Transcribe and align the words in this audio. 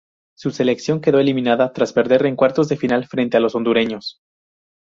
Su 0.35 0.49
selección 0.49 0.99
quedó 0.99 1.19
eliminada 1.19 1.73
tras 1.73 1.93
perder 1.93 2.25
en 2.25 2.35
cuartos 2.35 2.67
de 2.67 2.75
final 2.75 3.05
frente 3.05 3.37
a 3.37 3.39
los 3.39 3.53
hondureños. 3.53 4.17